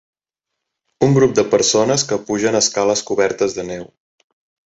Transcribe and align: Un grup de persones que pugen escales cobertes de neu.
Un 1.07 1.11
grup 1.17 1.35
de 1.39 1.43
persones 1.51 2.05
que 2.11 2.19
pugen 2.31 2.59
escales 2.61 3.05
cobertes 3.11 3.57
de 3.59 3.67
neu. 3.71 3.85